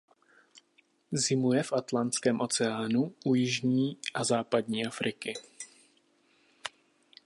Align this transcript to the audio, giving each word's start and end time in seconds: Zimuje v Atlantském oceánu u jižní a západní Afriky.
Zimuje 1.11 1.63
v 1.63 1.73
Atlantském 1.73 2.41
oceánu 2.41 3.15
u 3.25 3.35
jižní 3.35 3.97
a 4.13 4.23
západní 4.23 4.85
Afriky. 4.85 5.33